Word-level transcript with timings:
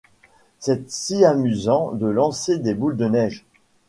C’est 0.57 0.89
si 0.89 1.23
amusant 1.23 1.91
de 1.91 2.07
lancer 2.07 2.57
des 2.57 2.73
boules 2.73 2.97
de 2.97 3.05
neige! 3.05 3.45